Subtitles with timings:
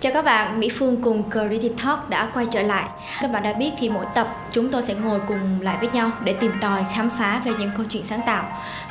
[0.00, 2.88] Chào các bạn, Mỹ Phương cùng Creative Talk đã quay trở lại.
[3.22, 6.10] Các bạn đã biết thì mỗi tập chúng tôi sẽ ngồi cùng lại với nhau
[6.24, 8.44] để tìm tòi khám phá về những câu chuyện sáng tạo.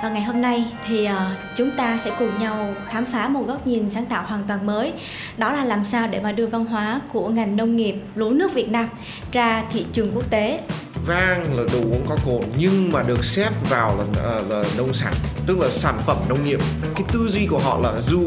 [0.03, 1.11] Và ngày hôm nay thì uh,
[1.55, 4.93] chúng ta sẽ cùng nhau khám phá một góc nhìn sáng tạo hoàn toàn mới.
[5.37, 8.53] Đó là làm sao để mà đưa văn hóa của ngành nông nghiệp lúa nước
[8.53, 8.89] Việt Nam
[9.31, 10.59] ra thị trường quốc tế
[11.05, 14.93] vang là đồ uống có cồn nhưng mà được xếp vào là, là, là nông
[14.93, 15.13] sản
[15.47, 16.59] tức là sản phẩm nông nghiệp
[16.95, 18.23] cái tư duy của họ là dù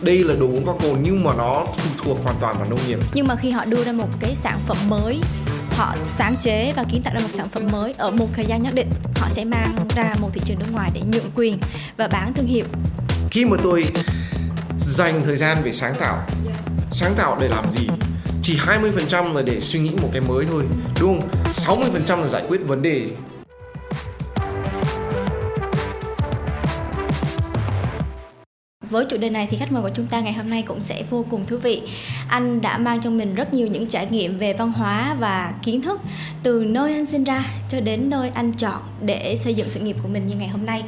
[0.00, 2.78] đây là đồ uống có cồn nhưng mà nó phụ thuộc hoàn toàn vào nông
[2.86, 2.98] nghiệp.
[3.14, 5.20] Nhưng mà khi họ đưa ra một cái sản phẩm mới
[5.70, 8.62] họ sáng chế và kiến tạo ra một sản phẩm mới ở một thời gian
[8.62, 11.58] nhất định họ sẽ mang ra một thị trường nước ngoài để nhượng quyền
[11.96, 12.64] và bán thương hiệu.
[13.30, 13.84] Khi mà tôi
[14.78, 16.22] dành thời gian về sáng tạo
[16.90, 17.88] sáng tạo để làm gì?
[18.42, 20.62] Chỉ 20% là để suy nghĩ một cái mới thôi
[21.00, 21.30] đúng không?
[21.52, 23.08] 60% là giải quyết vấn đề
[28.94, 31.02] với chủ đề này thì khách mời của chúng ta ngày hôm nay cũng sẽ
[31.10, 31.82] vô cùng thú vị.
[32.28, 35.82] Anh đã mang cho mình rất nhiều những trải nghiệm về văn hóa và kiến
[35.82, 36.00] thức
[36.42, 39.96] từ nơi anh sinh ra cho đến nơi anh chọn để xây dựng sự nghiệp
[40.02, 40.84] của mình như ngày hôm nay.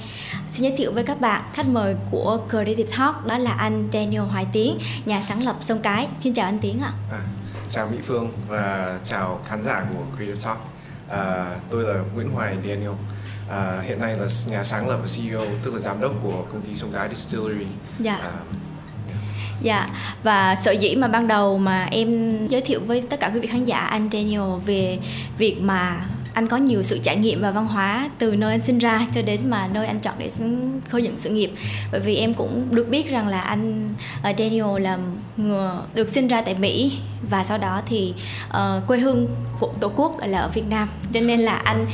[0.53, 4.23] Xin giới thiệu với các bạn khách mời của Creative Talk đó là anh Daniel
[4.23, 6.09] Hoài Tiến, nhà sáng lập Sông Cái.
[6.21, 6.93] Xin chào anh Tiến ạ.
[7.11, 7.19] À.
[7.19, 7.21] À,
[7.71, 10.59] chào Mỹ Phương và chào khán giả của Creative Talk.
[11.09, 12.91] À, tôi là Nguyễn Hoài Daniel.
[13.51, 16.61] À, hiện nay là nhà sáng lập và CEO tức là giám đốc của công
[16.61, 17.67] ty Sông Cái Distillery.
[17.99, 18.15] Dạ.
[18.15, 18.33] À,
[19.63, 19.89] Dạ
[20.23, 23.47] và sở dĩ mà ban đầu mà em giới thiệu với tất cả quý vị
[23.47, 24.99] khán giả anh Daniel về
[25.39, 26.07] việc mà
[26.37, 29.23] anh có nhiều sự trải nghiệm và văn hóa từ nơi anh sinh ra cho
[29.23, 30.31] đến mà nơi anh chọn để
[30.89, 31.51] khởi dựng sự nghiệp
[31.93, 34.99] bởi vì em cũng được biết rằng là anh uh, Daniel là
[35.37, 36.99] người được sinh ra tại Mỹ
[37.31, 38.15] và sau đó thì
[38.49, 39.27] uh, quê hương
[39.61, 41.87] của tổ quốc là ở Việt Nam cho nên là anh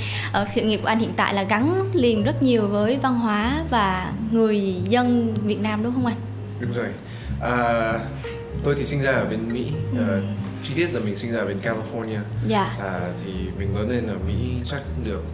[0.43, 3.63] uh, sự nghiệp của anh hiện tại là gắn liền rất nhiều với văn hóa
[3.71, 6.17] và người dân Việt Nam đúng không anh?
[6.61, 6.89] Đúng rồi.
[7.39, 8.01] Uh,
[8.65, 9.73] tôi thì sinh ra ở bên Mỹ.
[9.97, 10.19] Ừ.
[10.19, 10.25] Uh,
[10.65, 12.77] chi tiết là mình sinh ra ở bên California dạ.
[12.81, 14.35] à, thì mình lớn lên ở Mỹ
[14.67, 15.25] chắc được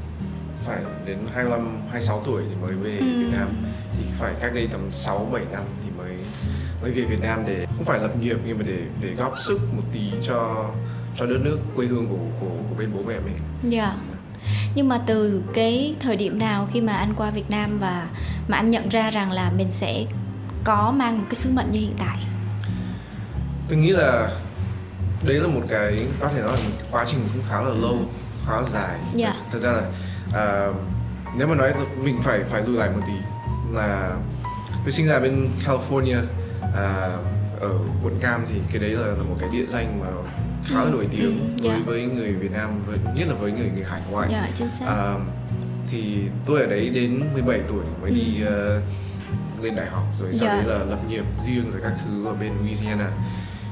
[0.62, 3.18] phải đến 25 26 tuổi thì mới về ừ.
[3.18, 3.48] Việt Nam
[3.98, 6.17] thì phải cách đây tầm 6 7 năm thì mới
[6.83, 9.61] mới về Việt Nam để không phải lập nghiệp nhưng mà để để góp sức
[9.77, 10.70] một tí cho
[11.18, 13.36] cho đất nước quê hương của của, của bên bố mẹ mình.
[13.62, 13.84] Dạ.
[13.84, 13.96] Yeah.
[14.74, 18.08] Nhưng mà từ cái thời điểm nào khi mà anh qua Việt Nam và
[18.48, 20.05] mà anh nhận ra rằng là mình sẽ
[20.64, 22.27] có mang một cái sứ mệnh như hiện tại?
[23.68, 24.30] Tôi nghĩ là
[25.23, 27.98] đấy là một cái có thể nói là một quá trình cũng khá là lâu
[28.46, 29.34] khá là dài yeah.
[29.34, 29.34] Dạ.
[29.52, 29.89] thật ra là
[30.68, 30.77] uh,
[31.36, 33.12] nếu mà nói mình phải phải lùi lại một tí
[33.73, 34.17] là
[34.84, 36.70] tôi sinh ra bên California uh,
[37.61, 37.70] ở
[38.02, 40.07] quận Cam thì cái đấy là, là một cái địa danh mà
[40.64, 41.86] khá là nổi ừ, tiếng ừ, yeah.
[41.86, 44.28] với với người Việt Nam với nhất là với người người hải ngoại.
[44.33, 45.14] Yeah, chính xác.
[45.14, 45.23] Uh,
[45.90, 48.14] thì tôi ở đấy đến 17 tuổi mới ừ.
[48.14, 50.67] đi uh, lên đại học rồi sau yeah.
[50.67, 53.11] đấy là lập nghiệp riêng rồi các thứ ở bên Louisiana.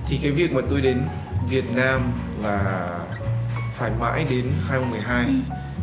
[0.08, 1.02] Thì cái việc mà tôi đến
[1.50, 2.00] Việt Nam
[2.42, 2.88] là
[3.74, 5.32] phải mãi đến 2012 ừ.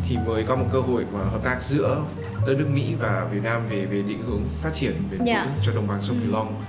[0.08, 2.04] thì mới có một cơ hội mà hợp tác giữa
[2.46, 5.46] đất nước Mỹ và Việt Nam về về định hướng phát triển bền vững yeah.
[5.46, 5.62] Dạ.
[5.62, 6.32] cho đồng bằng sông Cửu ừ.
[6.32, 6.62] Long.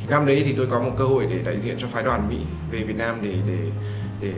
[0.00, 2.28] Thì năm đấy thì tôi có một cơ hội để đại diện cho phái đoàn
[2.28, 2.38] Mỹ
[2.70, 3.70] về Việt Nam để để
[4.20, 4.32] để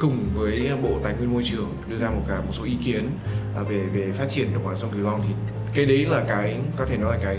[0.00, 3.10] cùng với Bộ Tài nguyên Môi trường đưa ra một cả một số ý kiến
[3.56, 5.34] à, về về phát triển đồng bằng sông Cửu Long thì
[5.74, 7.38] cái đấy là cái có thể nói là cái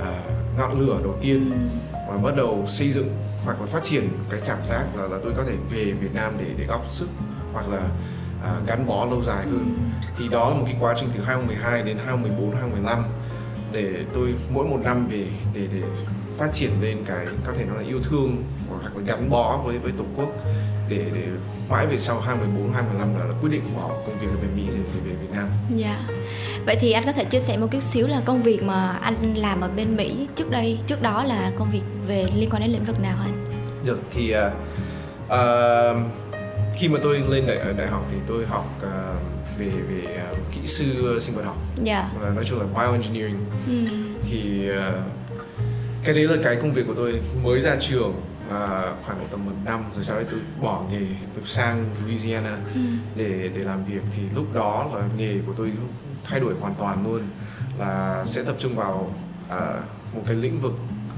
[0.00, 0.20] à,
[0.58, 1.98] ngọn lửa đầu tiên ừ.
[2.08, 3.08] mà bắt đầu xây dựng
[3.44, 6.32] hoặc là phát triển cái cảm giác là, là tôi có thể về Việt Nam
[6.38, 7.08] để để góp sức
[7.52, 7.80] hoặc là
[8.44, 11.82] à, gắn bó lâu dài hơn thì đó là một cái quá trình từ 2012
[11.82, 13.04] đến 2014 2015
[13.72, 15.82] để tôi mỗi một năm về để để
[16.38, 19.78] phát triển lên cái có thể nói là yêu thương hoặc là gắn bó với
[19.78, 20.28] với tổ quốc
[20.88, 21.22] để để
[21.68, 24.62] mãi về sau 2014 2015 là, là quyết định bỏ công việc ở bên Mỹ
[24.68, 25.48] để, để về Việt Nam.
[25.76, 26.06] Dạ.
[26.08, 26.24] Yeah.
[26.66, 29.36] Vậy thì anh có thể chia sẻ một chút xíu là công việc mà anh
[29.36, 32.72] làm ở bên Mỹ trước đây, trước đó là công việc về liên quan đến
[32.72, 33.44] lĩnh vực nào anh?
[33.84, 34.52] Được thì uh,
[35.26, 35.96] uh,
[36.76, 40.60] khi mà tôi lên đại, đại học thì tôi học uh, về về uh, kỹ
[40.64, 41.56] sư sinh vật học.
[41.84, 42.00] Dạ.
[42.00, 42.28] Yeah.
[42.28, 43.44] Uh, nói chung là bioengineering.
[43.66, 43.72] Ừ.
[44.22, 44.76] Thì uh,
[46.04, 48.14] cái đấy là cái công việc của tôi mới ra trường
[48.50, 52.56] à, khoảng độ tầm một năm rồi sau đấy tôi bỏ nghề tôi sang Louisiana
[52.74, 52.80] ừ.
[53.16, 55.72] để để làm việc thì lúc đó là nghề của tôi
[56.24, 57.22] thay đổi hoàn toàn luôn
[57.78, 59.14] là sẽ tập trung vào
[59.50, 59.58] à,
[60.14, 60.72] một cái lĩnh vực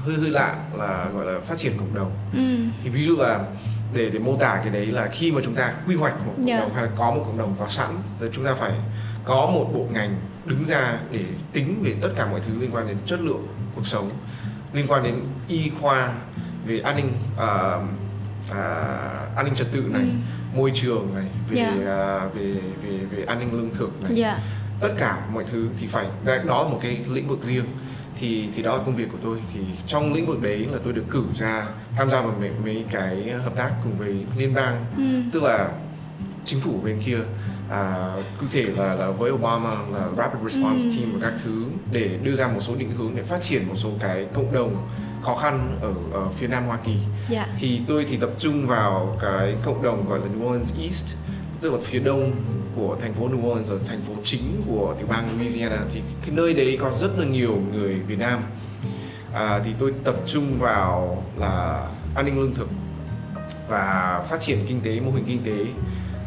[0.05, 2.79] hơi hơi lạ là gọi là phát triển cộng đồng ừ.
[2.83, 3.45] thì ví dụ là
[3.93, 6.45] để để mô tả cái đấy là khi mà chúng ta quy hoạch một cộng
[6.45, 6.59] yeah.
[6.59, 6.65] Dạ.
[6.65, 7.89] đồng hay là có một cộng đồng có sẵn
[8.19, 8.71] thì chúng ta phải
[9.25, 10.15] có một bộ ngành
[10.45, 13.87] đứng ra để tính về tất cả mọi thứ liên quan đến chất lượng cuộc
[13.87, 14.11] sống
[14.73, 15.15] liên quan đến
[15.47, 16.13] y khoa
[16.65, 17.83] về an ninh uh,
[18.51, 20.57] uh, an ninh trật tự này ừ.
[20.57, 21.73] môi trường này về yeah.
[21.85, 22.21] Dạ.
[22.25, 24.37] uh, về về về an ninh lương thực này yeah.
[24.81, 27.65] Tất cả mọi thứ thì phải đó là một cái lĩnh vực riêng.
[28.19, 29.37] Thì thì đó là công việc của tôi.
[29.53, 31.65] Thì trong lĩnh vực đấy là tôi được cử ra
[31.95, 34.85] tham gia vào mấy, mấy cái hợp tác cùng với liên bang.
[34.97, 35.03] Ừ.
[35.33, 35.69] tức là
[36.45, 37.17] chính phủ bên kia
[37.69, 40.91] à, cụ thể là là với Obama là rapid response Ừ.
[40.97, 43.75] team và các thứ để đưa ra một số định hướng để phát triển một
[43.75, 44.87] số cái cộng đồng
[45.21, 46.95] khó khăn ở, ở phía nam Hoa Kỳ.
[47.29, 47.47] Dạ.
[47.59, 51.15] Thì tôi thì tập trung vào cái cộng đồng gọi là New Orleans East
[51.61, 52.31] tức là phía đông
[52.77, 56.53] của thành phố New Orleans thành phố chính của tiểu bang Louisiana thì cái nơi
[56.53, 58.39] đấy có rất là nhiều người Việt Nam.
[59.33, 62.69] À, thì tôi tập trung vào là an ninh lương thực
[63.69, 65.65] và phát triển kinh tế mô hình kinh tế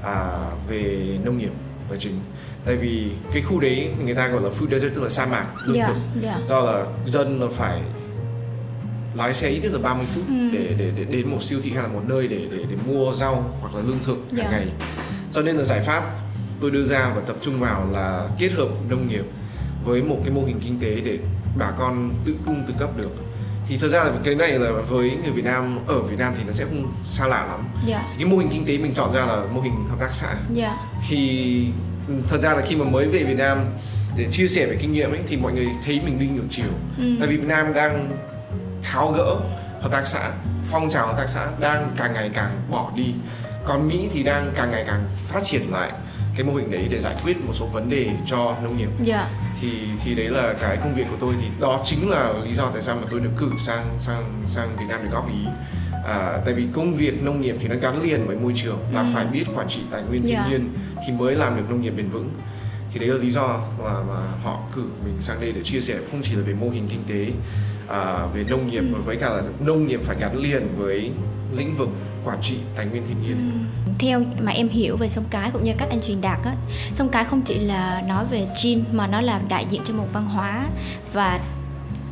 [0.05, 0.38] à,
[0.69, 1.52] về nông nghiệp
[1.91, 2.20] là chính
[2.64, 5.47] tại vì cái khu đấy người ta gọi là food desert tức là sa mạc
[5.64, 6.20] lương dạ thực.
[6.23, 6.38] dạ.
[6.47, 7.81] Do là dân là phải
[9.14, 10.35] lái xe ít nhất là 30 phút Ừ.
[10.52, 13.12] để, để để đến một siêu thị hay là một nơi để để để mua
[13.12, 14.43] rau hoặc là lương thực Dạ.
[14.44, 14.69] hàng ngày.
[15.32, 16.02] Cho nên là giải pháp
[16.60, 19.24] tôi đưa ra và tập trung vào là kết hợp nông nghiệp
[19.84, 21.18] với một cái mô hình kinh tế để
[21.58, 23.10] bà con tự cung tự cấp được.
[23.68, 26.44] Thì thật ra là cái này là với người Việt Nam ở Việt Nam thì
[26.46, 27.60] nó sẽ không xa lạ lắm.
[27.86, 28.02] Dạ.
[28.10, 30.34] Thì cái mô hình kinh tế mình chọn ra là mô hình hợp tác xã.
[30.54, 30.76] Dạ.
[31.08, 31.66] Thì
[32.08, 33.58] ừ, thật ra là khi mà mới về Việt Nam
[34.16, 36.72] để chia sẻ về kinh nghiệm ấy thì mọi người thấy mình đi ngược chiều.
[36.98, 37.16] Ừ.
[37.20, 38.18] tại vì Việt Nam đang
[38.82, 39.36] tháo gỡ
[39.80, 40.30] hợp tác xã
[40.70, 43.14] phong trào hợp tác xã đang càng ngày càng bỏ đi.
[43.64, 45.92] Còn Mỹ thì đang càng ngày càng phát triển lại
[46.40, 48.88] cái mô hình đấy để giải quyết một số vấn đề cho nông nghiệp.
[49.04, 49.28] Dạ.
[49.60, 49.69] Thì
[50.04, 51.34] thì đấy là cái công việc của tôi.
[51.40, 54.69] Thì đó chính là lý do tại sao mà tôi được cử sang sang sang
[54.78, 55.44] Việt Nam để góp ý.
[56.06, 59.00] À, tại vì công việc nông nghiệp thì nó gắn liền với môi trường là
[59.00, 59.06] Ừ.
[59.14, 60.46] phải biết quản trị tài nguyên thiên Dạ.
[60.50, 60.72] nhiên
[61.06, 62.31] thì mới làm được nông nghiệp bền vững.
[62.92, 65.94] Thì đấy là lý do mà, mà họ cử mình sang đây để chia sẻ
[66.10, 67.32] không chỉ là về mô hình kinh tế
[67.88, 68.87] à, về nông nghiệp Ừ.
[68.92, 71.12] mà với cả là nông nghiệp phải gắn liền với
[71.56, 71.88] lĩnh vực
[72.25, 73.66] quản trị tài nguyên thiên nhiên
[74.00, 76.55] theo mà em hiểu về sông cái cũng như cách anh truyền đạt á
[76.94, 80.06] sông cái không chỉ là nói về gin mà nó là đại diện cho một
[80.12, 80.67] văn hóa
[81.12, 81.41] và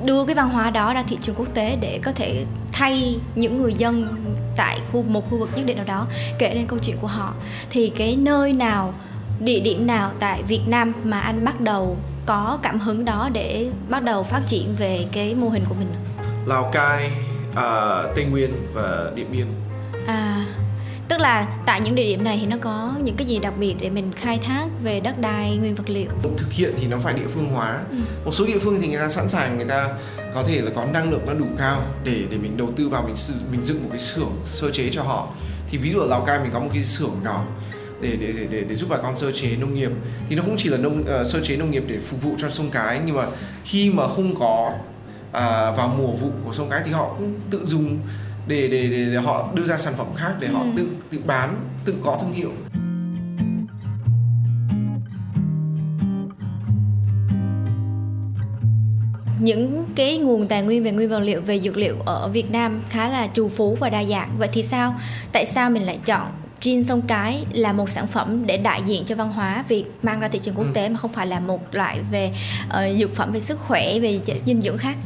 [0.04, 3.62] đưa cái văn hóa đó ra thị trường quốc tế để có thể thay những
[3.62, 4.24] người dân
[4.56, 6.06] tại khu một khu vực nhất định nào đó
[6.38, 7.34] kể lên câu chuyện của họ.
[7.70, 8.94] Thì cái nơi nào
[9.40, 11.96] địa điểm nào tại Việt Nam mà anh bắt đầu
[12.26, 15.88] có cảm hứng đó để bắt đầu phát triển về cái mô hình của mình?
[16.46, 17.10] Lào Cai
[17.56, 19.46] à, Tây Nguyên và Điện Biên.
[20.06, 20.46] À,
[21.08, 23.74] tức là tại những địa điểm này thì nó có những cái gì đặc biệt
[23.80, 26.08] để mình khai thác về đất đai, nguyên vật liệu.
[26.38, 27.96] thực hiện thì nó phải địa phương hóa Ừ.
[28.24, 29.88] một số địa phương thì người ta sẵn sàng người ta
[30.34, 33.02] có thể là có năng lượng nó đủ cao để để mình đầu tư vào
[33.02, 33.14] mình
[33.52, 35.28] mình dựng một cái xưởng sơ chế cho họ
[35.70, 37.44] thì ví dụ ở Lào Cai mình có một cái xưởng nhỏ
[38.00, 39.90] để để để để, giúp bà con sơ chế nông nghiệp
[40.28, 42.50] thì nó không chỉ là nông ờ, sơ chế nông nghiệp để phục vụ cho
[42.50, 43.26] sông cái nhưng mà
[43.64, 44.72] khi mà không có
[45.32, 47.98] à, vào mùa vụ của sông cái thì họ cũng tự dùng
[48.48, 50.66] để để để, để họ đưa ra sản phẩm khác để họ Ừ.
[50.76, 51.54] tự tự bán
[51.84, 52.52] tự có thương hiệu
[59.40, 62.80] Những cái nguồn tài nguyên về nguyên vật liệu về dược liệu ở Việt Nam
[62.90, 64.30] khá là trù phú và đa dạng.
[64.38, 64.94] Vậy thì sao?
[65.32, 66.26] Tại sao mình lại chọn
[66.60, 70.20] gin sông cái là một sản phẩm để đại diện cho văn hóa Việt mang
[70.20, 70.70] ra thị trường quốc Ừ.
[70.74, 72.32] tế mà không phải là một loại về
[72.68, 74.96] ờ, dược phẩm về sức khỏe về dinh dưỡng khác.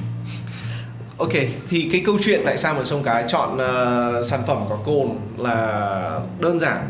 [1.23, 1.33] Ok,
[1.71, 5.09] thì cái câu chuyện tại sao mà sông cái chọn ờ, sản phẩm có cồn
[5.37, 6.89] là đơn giản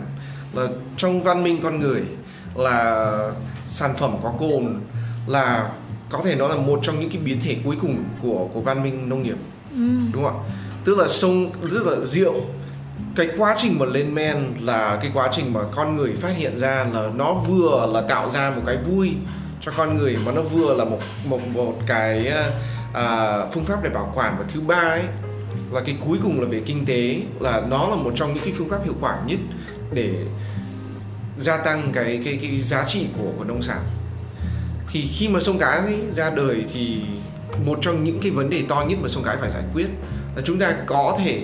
[0.53, 2.03] là trong văn minh con người
[2.55, 3.17] là
[3.67, 4.81] sản phẩm có cồn
[5.27, 5.71] là
[6.11, 8.83] có thể nó là một trong những cái biến thể cuối cùng của của văn
[8.83, 9.37] minh nông nghiệp
[9.71, 10.49] Ừm, đúng không ạ?
[10.85, 12.35] Tức là sông tức là rượu
[13.17, 16.59] cái quá trình mà lên men là cái quá trình mà con người phát hiện
[16.59, 19.15] ra là nó vừa là tạo ra một cái vui
[19.61, 22.33] cho con người mà nó vừa là một một một cái
[22.95, 24.37] à, phương pháp để bảo quản.
[24.39, 25.03] Và thứ ba ấy
[25.73, 28.53] là cái cuối cùng là về kinh tế là nó là một trong những cái
[28.57, 29.39] phương pháp hiệu quả nhất
[29.93, 30.15] để
[31.39, 33.81] gia tăng cái cái cái giá trị của của nông sản.
[34.93, 37.03] Thì khi mà sông cái ấy ra đời thì
[37.67, 39.87] một trong những cái vấn đề to nhất mà sông cái phải giải quyết
[40.37, 41.43] là chúng ta có thể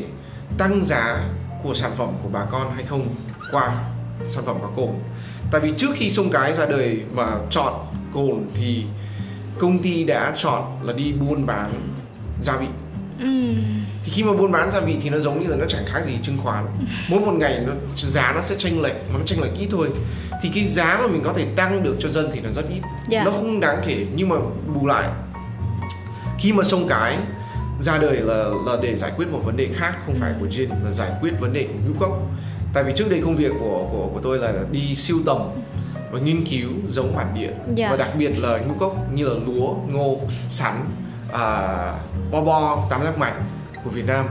[0.58, 1.20] tăng giá
[1.62, 3.14] của sản phẩm của bà con hay không
[3.52, 3.90] qua
[4.28, 4.94] sản phẩm có cồn
[5.50, 7.74] tại vì trước khi sông cái ra đời mà chọn
[8.14, 8.84] cồn thì
[9.58, 11.72] công ty đã chọn là đi buôn bán
[12.42, 12.66] gia vị.
[13.20, 13.54] Ừm,
[14.04, 16.00] thì khi mà buôn bán gia vị thì nó giống như là nó chẳng khác
[16.06, 16.66] gì chứng khoán.
[17.10, 19.88] Mỗi một ngày nó giá nó sẽ chênh lệch mà nó chênh lệch ít thôi.
[20.42, 22.80] Thì cái giá mà mình có thể tăng được cho dân thì nó rất ít.
[23.10, 23.24] Dạ.
[23.24, 24.36] nó không đáng kể nhưng mà
[24.74, 25.08] bù lại
[26.38, 27.16] khi mà sông cái
[27.80, 30.68] ra đời là là để giải quyết một vấn đề khác không phải của gin
[30.84, 32.20] là giải quyết vấn đề của ngũ cốc.
[32.74, 35.38] Tại vì trước đây công việc của của của tôi là đi siêu tầm
[36.10, 37.90] và nghiên cứu giống bản địa Dạ.
[37.90, 40.74] và đặc biệt là ngũ cốc như là lúa ngô sắn
[41.32, 41.92] à,
[42.30, 43.34] bo bo tám giác mạch
[43.84, 44.26] của Việt Nam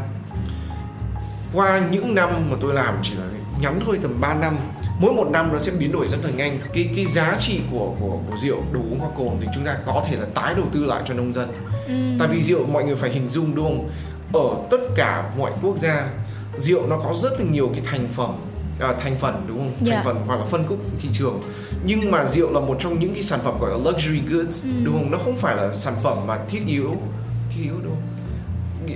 [1.53, 3.23] qua những năm mà tôi làm chỉ là
[3.61, 4.55] ngắn thôi tầm 3 năm
[4.99, 7.93] mỗi một năm nó sẽ biến đổi rất là nhanh cái cái giá trị của
[7.99, 10.65] của của rượu đồ uống có cồn thì chúng ta có thể là tái đầu
[10.71, 11.51] tư lại cho nông dân
[11.87, 11.93] ừ.
[12.19, 13.89] tại vì rượu mọi người phải hình dung đúng không
[14.33, 16.09] ở tất cả mọi quốc gia
[16.57, 18.31] rượu nó có rất là nhiều cái thành phẩm
[18.79, 20.05] à, thành phần đúng không thành yeah.
[20.05, 20.13] Dạ.
[20.13, 21.41] phần hoặc là phân khúc thị trường
[21.85, 24.69] nhưng mà rượu là một trong những cái sản phẩm gọi là luxury goods ừ.
[24.83, 26.95] đúng không nó không phải là sản phẩm mà thiết yếu
[27.49, 28.17] thiết yếu đúng không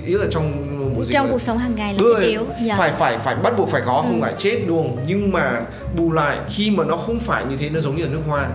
[0.05, 0.51] ý là trong
[0.95, 2.75] mùa dịch trong là, cuộc sống hàng ngày là thiết yếu dạ.
[2.77, 4.01] phải phải phải bắt buộc phải có ừ.
[4.01, 5.61] không phải chết đúng không nhưng mà
[5.97, 8.47] bù lại khi mà nó không phải như thế nó giống như là nước hoa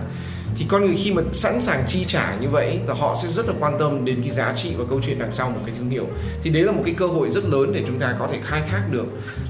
[0.57, 3.47] thì con người khi mà sẵn sàng chi trả như vậy là họ sẽ rất
[3.47, 5.89] là quan tâm đến cái giá trị và câu chuyện đằng sau một cái thương
[5.89, 6.07] hiệu.
[6.43, 8.61] Thì đấy là một cái cơ hội rất lớn để chúng ta có thể khai
[8.71, 9.05] thác được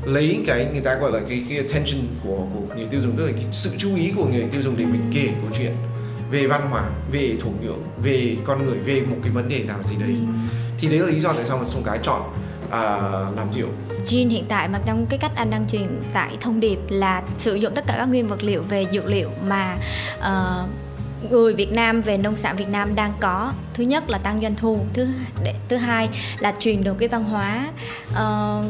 [0.06, 3.26] lấy cái người ta gọi là cái, cái attention của của người tiêu dùng tức
[3.26, 5.72] là cái sự chú ý của người tiêu dùng để mình kể câu chuyện
[6.32, 9.80] về văn hóa về thổ nhưỡng về con người về một cái vấn đề nào
[9.86, 10.16] gì đấy.
[10.80, 12.22] Thì đấy là lý do tại sao mà sông cái chọn
[12.72, 12.98] à,
[13.36, 13.68] làm rượu.
[14.06, 17.56] Gin hiện tại mà trong cái cách anh đang truyền tải thông điệp là sử
[17.56, 19.78] dụng tất cả các nguyên vật liệu về dược liệu mà
[20.20, 20.70] uh,
[21.30, 24.56] người Việt Nam về nông sản Việt Nam đang có thứ nhất là tăng doanh
[24.56, 25.08] thu thứ
[25.68, 26.10] thứ hai
[26.40, 27.68] là truyền được cái văn hóa
[28.12, 28.66] uh,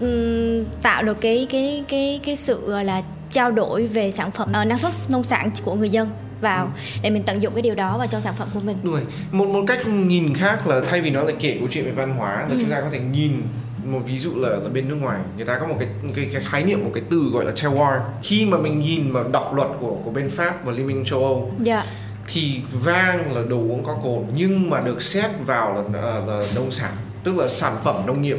[0.00, 4.66] um, tạo được cái cái cái cái sự là trao đổi về sản phẩm uh,
[4.66, 6.10] năng suất nông sản của người dân
[6.40, 6.70] vào ừ.
[7.02, 8.76] để mình tận dụng cái điều đó vào trong sản phẩm của mình.
[8.82, 9.02] Đúng rồi.
[9.32, 12.14] Một một cách nhìn khác là thay vì nói là kể câu chuyện về văn
[12.14, 12.56] hóa là ừ.
[12.60, 13.42] chúng ta có thể nhìn
[13.84, 16.42] một ví dụ là, là bên nước ngoài người ta có một cái, cái cái
[16.44, 18.00] khái niệm một cái từ gọi là terroir.
[18.22, 21.24] Khi mà mình nhìn vào đọc luật của của bên pháp và liên minh châu
[21.24, 21.84] âu yeah.
[21.84, 21.92] Dạ.
[22.26, 26.46] thì vang là đồ uống có cồn nhưng mà được xét vào là, là, là
[26.54, 26.92] nông sản
[27.24, 28.38] tức là sản phẩm nông nghiệp.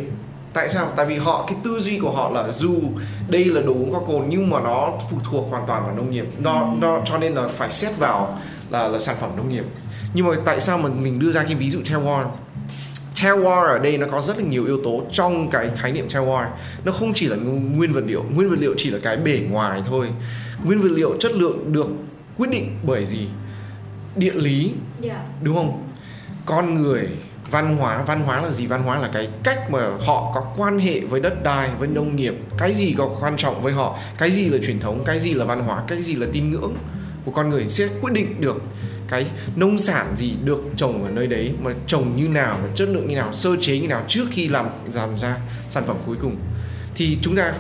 [0.53, 0.87] Tại sao?
[0.95, 2.75] Tại vì họ cái tư duy của họ là dù
[3.27, 6.11] đây là đồ uống có cồn nhưng mà nó phụ thuộc hoàn toàn vào nông
[6.11, 6.25] nghiệp.
[6.37, 9.65] Nó nó cho nên là phải xét vào là là sản phẩm nông nghiệp.
[10.13, 12.27] Nhưng mà tại sao mà mình đưa ra cái ví dụ terroir
[13.21, 16.47] terroir ở đây nó có rất là nhiều yếu tố trong cái khái niệm terroir.
[16.85, 19.81] Nó không chỉ là nguyên vật liệu nguyên vật liệu chỉ là cái bề ngoài
[19.85, 20.09] thôi.
[20.63, 21.87] Nguyên vật liệu chất lượng được
[22.37, 23.27] quyết định bởi gì?
[24.15, 24.73] Địa lý yeah.
[25.01, 25.23] Dạ.
[25.41, 25.83] đúng không?
[26.45, 27.07] Con người
[27.51, 28.67] văn hóa văn hóa là gì?
[28.67, 32.15] Văn hóa là cái cách mà họ có quan hệ với đất đai với nông
[32.15, 32.35] nghiệp.
[32.57, 33.97] Cái gì có quan trọng với họ?
[34.17, 35.03] Cái gì là truyền thống?
[35.05, 35.83] Cái gì là văn hóa?
[35.87, 36.75] Cái gì là tín ngưỡng
[37.25, 38.61] của con người sẽ quyết định được
[39.09, 39.25] cái
[39.55, 43.07] nông sản gì được trồng ở nơi đấy, mà trồng như nào, và chất lượng
[43.07, 45.37] như nào, sơ chế như nào trước khi làm làm ra
[45.69, 46.35] sản phẩm cuối cùng.
[46.95, 47.53] Thì chúng ta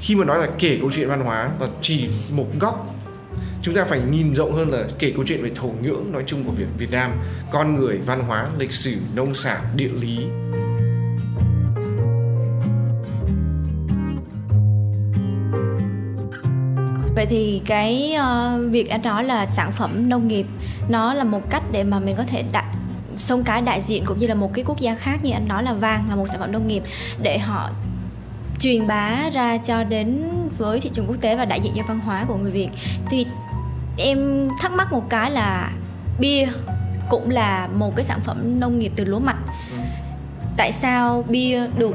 [0.00, 2.94] khi mà nói là kể câu chuyện văn hóa là chỉ một góc,
[3.62, 6.44] chúng ta phải nhìn rộng hơn là kể câu chuyện về thổ nhưỡng nói chung
[6.44, 7.10] của Việt Việt Nam,
[7.52, 10.18] con người, văn hóa, lịch sử, nông sản, địa lý.
[17.18, 20.46] Vậy thì cái uh, việc anh nói là sản phẩm nông nghiệp
[20.88, 22.64] nó là một cách để mà mình có thể đại
[23.18, 25.62] sông cái đại diện cũng như là một cái quốc gia khác như anh nói
[25.62, 26.82] là vang là một sản phẩm nông nghiệp
[27.22, 27.70] để họ
[28.60, 32.00] truyền bá ra cho đến với thị trường quốc tế và đại diện cho văn
[32.00, 32.68] hóa của người Việt
[33.10, 33.26] thì
[33.96, 35.70] em thắc mắc một cái là
[36.20, 36.48] bia
[37.08, 39.38] cũng là một cái sản phẩm nông nghiệp từ lúa mạch
[39.70, 39.78] ừ.
[40.56, 41.94] tại sao bia được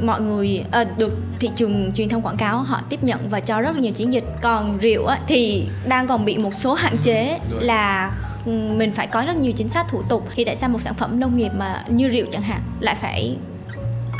[0.00, 3.60] mọi người uh, được thị trường truyền thông quảng cáo họ tiếp nhận và cho
[3.60, 4.24] rất là nhiều chiến dịch.
[4.42, 8.12] Còn rượu á, thì đang còn bị một số hạn chế ừ, là
[8.46, 10.28] mình phải có rất nhiều chính sách thủ tục.
[10.34, 13.36] Thì tại sao một sản phẩm nông nghiệp mà như rượu chẳng hạn lại phải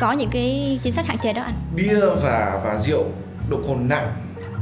[0.01, 1.55] có những cái chính sách hạn chế đó anh?
[1.75, 3.05] Bia và và rượu
[3.49, 4.09] độ cồn nặng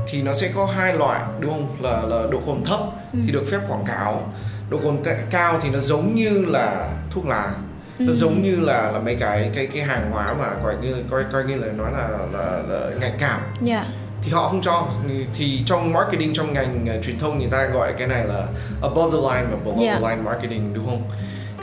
[0.08, 1.68] thì nó sẽ có hai loại đúng không?
[1.80, 2.80] Là là độ cồn thấp
[3.12, 3.18] ừ.
[3.26, 4.22] thì được phép quảng cáo.
[4.70, 4.98] Độ cồn
[5.30, 7.52] cao thì nó giống như là thuốc lá
[7.98, 8.16] nó ừ.
[8.16, 11.44] giống như là là mấy cái cái cái hàng hóa mà coi như coi coi
[11.44, 13.56] như là nói là là, là nhạy cảm yeah.
[13.62, 13.84] Dạ.
[14.22, 14.88] thì họ không cho
[15.34, 18.46] thì trong marketing trong ngành uh, truyền thông người ta gọi cái này là
[18.82, 19.94] above the line và below yeah.
[19.94, 20.10] the dạ.
[20.10, 21.02] line marketing đúng không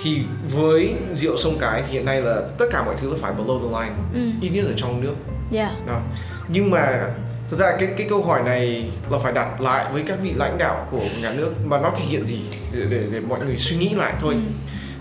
[0.01, 0.21] thì
[0.55, 3.59] với rượu sông cái thì hiện nay là tất cả mọi thứ là phải below
[3.59, 4.31] the line ừ.
[4.41, 5.15] ít nhất ở trong nước
[5.53, 5.71] yeah.
[5.87, 5.93] Dạ.
[5.93, 6.01] Đó.
[6.47, 7.03] nhưng mà
[7.49, 10.57] thực ra cái cái câu hỏi này là phải đặt lại với các vị lãnh
[10.57, 13.77] đạo của nhà nước mà nó thể hiện gì để để, để mọi người suy
[13.77, 14.39] nghĩ lại thôi ừ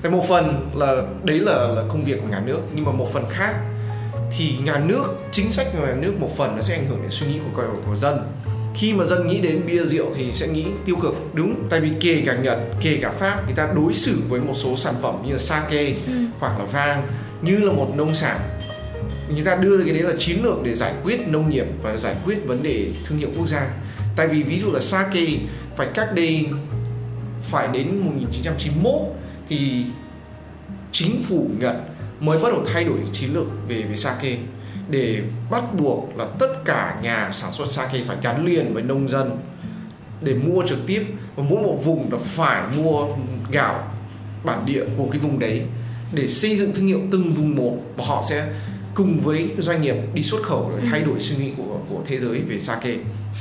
[0.03, 2.61] tại một phần là đấy là là công việc của nhà nước.
[2.75, 3.55] Nhưng mà một phần khác
[4.37, 7.11] thì nhà nước chính sách của nhà nước một phần nó sẽ ảnh hưởng đến
[7.11, 8.19] suy nghĩ của của, của dân.
[8.75, 11.15] Khi mà dân nghĩ đến bia rượu thì sẽ nghĩ tiêu cực.
[11.33, 14.55] Đúng tại vì kể cả nhật kể cả pháp người ta đối xử với một
[14.57, 16.13] số sản phẩm như là sake ừ.
[16.39, 17.03] hoặc là vang
[17.43, 18.41] như là một nông sản.
[19.35, 22.15] Người ta đưa cái đấy là chiến lược để giải quyết nông nghiệp và giải
[22.25, 23.71] quyết vấn đề thương hiệu quốc gia.
[24.17, 25.27] Tại vì ví dụ là sake
[25.77, 26.47] phải cách đây
[27.43, 28.93] phải đến 1991
[29.53, 29.85] thì
[30.93, 31.77] chính phủ Nhật
[32.21, 34.39] mới bắt đầu thay đổi chiến lược về về sake
[34.91, 39.09] để bắt buộc là tất cả nhà sản xuất sake phải gắn liền với nông
[39.09, 39.39] dân
[40.21, 41.05] để mua trực tiếp.
[41.37, 43.07] Và mỗi một vùng là phải mua
[43.51, 43.93] gạo
[44.45, 45.63] bản địa của cái vùng đấy
[46.13, 47.77] để xây dựng thương hiệu từng vùng một.
[47.97, 48.49] Và họ sẽ
[48.95, 52.19] cùng với doanh nghiệp đi xuất khẩu để thay đổi suy nghĩ của của thế
[52.19, 52.97] giới về sake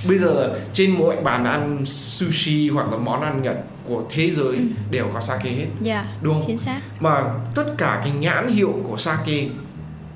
[0.08, 3.58] bây giờ là trên mỗi bàn ăn sushi hoặc là món ăn nhật
[3.88, 4.64] của thế giới ừ.
[4.92, 7.24] đều có sake hết dạ đúng không chính xác mà
[7.56, 9.48] tất cả cái nhãn hiệu của sake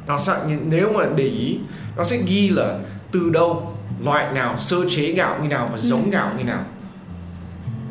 [0.08, 0.34] nó sẽ
[0.65, 1.60] nếu mà để ý
[1.98, 2.79] nó sẽ ghi là
[3.12, 6.10] từ đâu loại nào sơ chế gạo như nào và giống ừ.
[6.12, 6.63] gạo như nào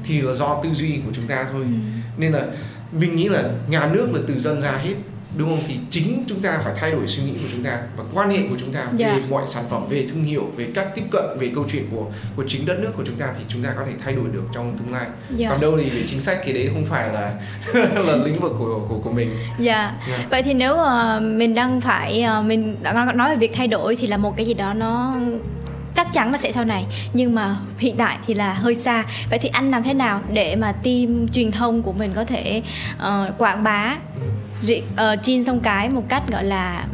[0.04, 1.68] thì là do tư duy của chúng ta thôi ừ.
[2.16, 2.46] nên là
[2.92, 4.94] mình nghĩ là nhà nước là từ dân ra hết
[5.36, 8.04] đúng không thì chính chúng ta phải thay đổi suy nghĩ của chúng ta và
[8.14, 8.92] quan hệ của chúng ta yeah.
[8.98, 9.26] về dạ.
[9.30, 12.44] mọi sản phẩm về thương hiệu về cách tiếp cận về câu chuyện của của
[12.48, 14.78] chính đất nước của chúng ta thì chúng ta có thể thay đổi được trong
[14.78, 15.14] tương lai yeah.
[15.36, 15.48] Dạ.
[15.50, 17.34] còn đâu thì về chính sách thì đấy không phải là
[18.00, 19.94] là lĩnh vực của của của mình dạ yeah.
[20.08, 20.16] Dạ.
[20.16, 20.30] yeah.
[20.30, 23.96] vậy thì nếu uh, mình đang phải uh, mình đã nói về việc thay đổi
[23.96, 25.16] thì là một cái gì đó nó
[25.94, 29.38] chắc chắn là sẽ sau này nhưng mà hiện tại thì là hơi xa vậy
[29.38, 32.62] thì anh làm thế nào để mà team truyền thông của mình có thể
[32.96, 33.96] uh, quảng bá
[34.72, 36.86] uh, Chin sông cái một cách gọi là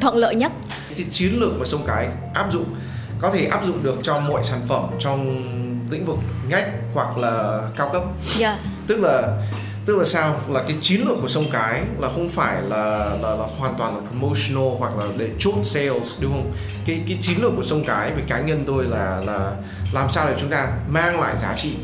[0.00, 0.52] thuận lợi nhất
[0.94, 2.74] thì chiến lược mà sông cái áp dụng
[3.20, 5.42] có thể áp dụng được trong mọi sản phẩm trong
[5.90, 8.38] lĩnh vực ngách hoặc là cao cấp yeah.
[8.38, 8.58] Dạ.
[8.86, 9.42] tức là
[9.86, 13.34] tức là sao là cái chiến lược của sông cái là không phải là là,
[13.34, 16.52] là hoàn toàn là promotional hoặc là để chốt sales đúng không
[16.86, 19.56] cái cái chiến lược của sông cái với cá nhân tôi là là
[19.92, 21.74] làm sao để chúng ta mang lại giá trị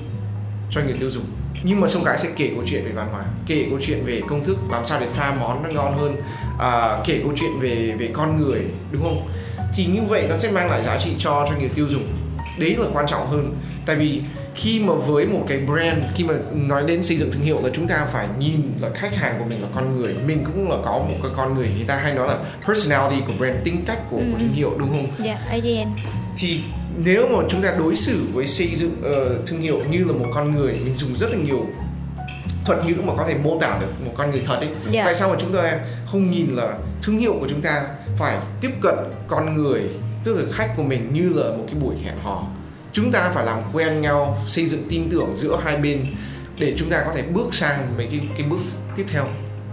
[0.71, 1.25] cho người tiêu dùng
[1.63, 4.21] nhưng mà sông cái sẽ kể câu chuyện về văn hóa kể câu chuyện về
[4.29, 6.17] công thức làm sao để pha món nó ngon hơn
[6.59, 9.29] à, kể câu chuyện về về con người đúng không?
[9.75, 12.05] Thì như vậy nó sẽ mang lại giá trị cho cho người tiêu dùng.
[12.59, 13.55] Đấy là quan trọng hơn.
[13.87, 14.23] Tại vì
[14.57, 17.71] khi mà với một cái brand khi mà nói đến xây dựng thương hiệu là
[17.73, 20.77] chúng ta phải nhìn là khách hàng của mình là con người mình cũng là
[20.85, 23.99] có một cái con người người ta hay nói là personality của brand tính cách
[24.11, 24.25] của, ừ.
[24.33, 25.07] của thương hiệu đúng không?
[25.19, 25.91] Dạ, yeah, ADN.
[26.39, 26.61] Thì
[27.05, 30.27] nếu mà chúng ta đối xử với xây dựng uh, thương hiệu như là một
[30.35, 31.67] con người mình dùng rất là nhiều
[32.65, 34.69] thuật ngữ mà có thể mô tả được một con người thật ấy.
[34.69, 34.93] Yeah.
[34.93, 35.05] Dạ.
[35.05, 37.83] Tại sao mà chúng ta không nhìn là thương hiệu của chúng ta
[38.19, 38.95] phải tiếp cận
[39.27, 39.83] con người
[40.25, 42.47] tức là khách của mình như là một cái buổi hẹn hò
[42.97, 46.07] chúng ta phải làm quen nhau xây dựng tin tưởng giữa hai bên
[46.59, 48.59] để chúng ta có thể bước sang mấy cái cái bước
[48.97, 49.27] tiếp theo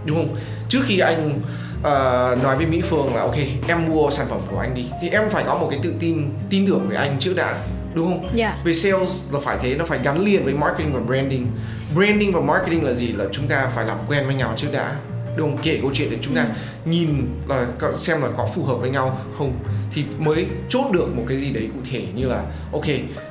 [0.04, 0.36] đúng không
[0.68, 1.40] trước khi anh
[1.78, 3.36] uh, nói với mỹ phương là ok
[3.68, 6.30] em mua sản phẩm của anh đi thì em phải có một cái tự tin
[6.50, 7.58] tin tưởng với anh trước đã
[7.94, 8.22] đúng không?
[8.22, 8.34] Yeah.
[8.34, 8.56] Dạ.
[8.64, 11.46] Về sales là phải thế, nó phải gắn liền với marketing và branding.
[11.94, 13.12] Branding và marketing là gì?
[13.12, 14.96] Là chúng ta phải làm quen với nhau trước đã.
[15.38, 15.58] Không?
[15.62, 16.90] Kể câu chuyện để chúng ta ừ.
[16.90, 17.66] nhìn là
[17.96, 19.58] xem là có phù hợp với nhau không
[19.92, 22.86] thì mới chốt được một cái gì đấy cụ thể như là ok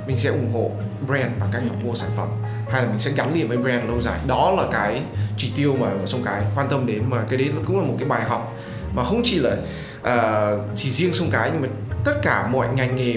[0.07, 0.71] mình sẽ ủng hộ
[1.07, 2.27] brand bằng cách là mua sản phẩm
[2.71, 5.01] hay là mình sẽ gắn liền với brand lâu dài đó là cái
[5.37, 7.95] chỉ tiêu mà, mà sông cái quan tâm đến mà cái đấy cũng là một
[7.99, 8.57] cái bài học
[8.95, 9.57] mà không chỉ là
[10.01, 11.67] uh, chỉ riêng sông cái nhưng mà
[12.05, 13.15] tất cả mọi ngành nghề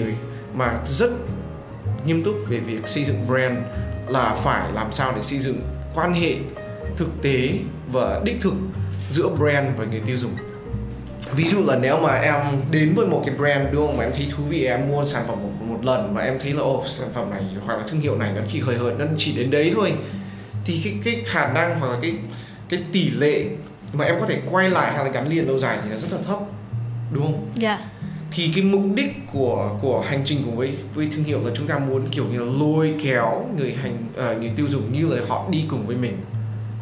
[0.53, 1.11] mà rất
[2.05, 3.57] nghiêm túc về việc xây dựng brand
[4.07, 5.61] là phải làm sao để xây dựng
[5.95, 6.35] quan hệ
[6.97, 7.49] thực tế
[7.91, 8.53] và đích thực
[9.09, 10.35] giữa brand và người tiêu dùng
[11.35, 12.35] ví dụ là nếu mà em
[12.71, 15.23] đến với một cái brand đúng không mà em thấy thú vị em mua sản
[15.27, 18.01] phẩm một, một lần và em thấy là ô sản phẩm này hoặc là thương
[18.01, 19.93] hiệu này nó chỉ hời hợt nó chỉ đến đấy thôi
[20.65, 22.13] thì cái cái khả năng hoặc là cái
[22.69, 23.45] cái tỷ lệ
[23.93, 26.11] mà em có thể quay lại hay là gắn liền lâu dài thì nó rất
[26.11, 26.39] là thấp
[27.11, 27.49] đúng không?
[27.55, 27.69] Dạ.
[27.69, 27.81] Yeah.
[28.31, 31.67] Thì cái mục đích của của hành trình cùng với với thương hiệu là chúng
[31.67, 33.97] ta muốn kiểu như là lôi kéo người hành
[34.31, 36.17] uh, người tiêu dùng như là họ đi cùng với mình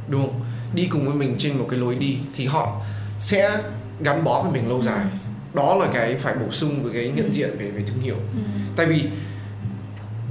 [0.07, 0.44] đúng không?
[0.75, 2.81] Đi cùng với mình trên một cái lối đi thì họ
[3.19, 3.57] sẽ
[3.99, 5.05] gắn bó với mình lâu dài
[5.53, 8.39] đó là cái phải bổ sung với cái nhận diện về về thương hiệu ừ.
[8.75, 9.03] tại vì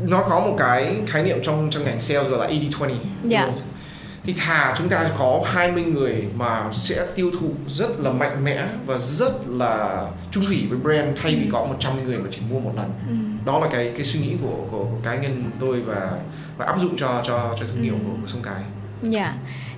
[0.08, 2.94] nó có một cái khái niệm trong trong ngành sales gọi là 80-20
[3.30, 3.50] yeah.
[4.24, 8.64] thì thà chúng ta có 20 người mà sẽ tiêu thụ rất là mạnh mẽ
[8.86, 12.60] và rất là trung thủy với brand thay vì có 100 người mà chỉ mua
[12.60, 13.14] một lần ừ.
[13.46, 16.10] đó là cái cái suy nghĩ của, của của cá nhân tôi và
[16.58, 18.00] và áp dụng cho cho cho thương hiệu ừ.
[18.06, 18.62] của, của sông cái
[19.02, 19.34] dạ yeah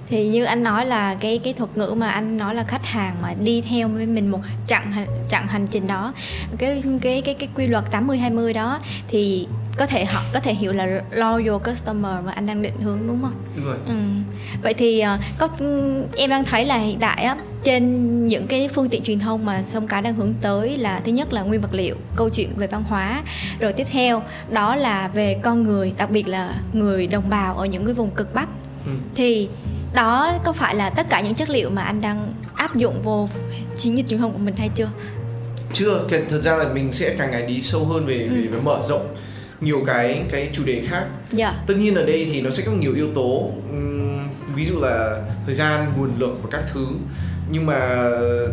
[0.09, 3.17] thì như anh nói là cái cái thuật ngữ mà anh nói là khách hàng
[3.23, 6.13] mà đi theo với mình một chặng chặng hành trình đó
[6.59, 10.55] cái cái cái cái quy luật 80 20 đó thì có thể họ có thể
[10.55, 13.35] hiểu là loyal customer mà anh đang định hướng đúng không?
[13.57, 13.77] Đúng rồi.
[13.87, 13.95] Ừ.
[14.63, 15.49] Vậy thì uh, có
[16.17, 19.63] em đang thấy là hiện tại á trên những cái phương tiện truyền thông mà
[19.63, 22.67] sông cái đang hướng tới là thứ nhất là nguyên vật liệu, câu chuyện về
[22.67, 23.23] văn hóa,
[23.61, 27.67] rồi tiếp theo đó là về con người, đặc biệt là người đồng bào ở
[27.67, 28.49] những cái vùng cực bắc.
[28.87, 28.93] Ừ.
[29.15, 29.49] Thì
[29.97, 33.29] đó có phải là tất cả những chất liệu mà anh đang áp dụng vô
[33.77, 34.89] chiến dịch truyền thông của mình hay chưa
[35.73, 38.35] chưa thật ra là mình sẽ càng ngày đi sâu hơn về ừ.
[38.35, 39.15] về, về mở rộng
[39.61, 41.05] nhiều cái cái chủ đề khác
[41.39, 41.55] yeah.
[41.67, 43.51] tất nhiên ở đây thì nó sẽ có nhiều yếu tố
[44.55, 46.87] ví dụ là thời gian nguồn lực và các thứ
[47.51, 47.79] nhưng mà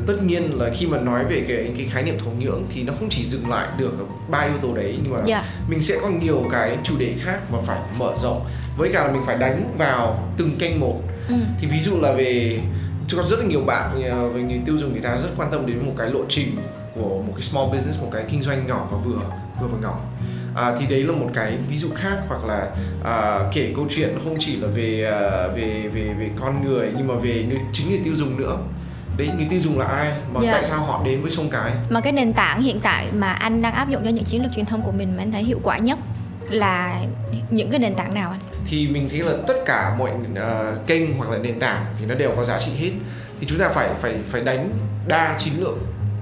[0.08, 2.93] tất nhiên là khi mà nói về cái cái khái niệm thổ nhưỡng thì nó
[2.99, 3.93] không chỉ dừng lại được
[4.29, 5.43] ba yếu tố đấy nhưng mà yeah.
[5.69, 8.45] mình sẽ có nhiều cái chủ đề khác mà phải mở rộng
[8.77, 11.36] với cả là mình phải đánh vào từng kênh một ừ.
[11.59, 12.59] thì ví dụ là về
[13.17, 14.01] có rất là nhiều bạn
[14.33, 16.57] về người tiêu dùng người ta rất quan tâm đến một cái lộ trình
[16.95, 19.19] của một cái small business một cái kinh doanh nhỏ và vừa
[19.62, 19.99] vừa và nhỏ
[20.55, 22.69] à, thì đấy là một cái ví dụ khác hoặc là
[23.05, 27.07] à, kể câu chuyện không chỉ là về à, về về về con người nhưng
[27.07, 28.57] mà về người chính người tiêu dùng nữa
[29.17, 30.45] đấy người tiêu dùng là ai mà yeah.
[30.45, 30.51] Dạ.
[30.51, 33.62] tại sao họ đến với sông cái mà cái nền tảng hiện tại mà anh
[33.62, 35.59] đang áp dụng cho những chiến lược truyền thông của mình mà anh thấy hiệu
[35.63, 35.99] quả nhất
[36.49, 37.03] là
[37.49, 41.17] những cái nền tảng nào anh thì mình thấy là tất cả mọi uh, kênh
[41.17, 42.91] hoặc là nền tảng thì nó đều có giá trị hết
[43.39, 44.69] thì chúng ta phải phải phải đánh
[45.08, 45.78] đa chiến lược